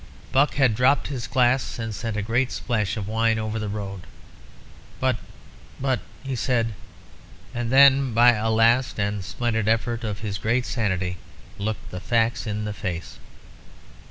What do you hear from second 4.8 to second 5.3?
"But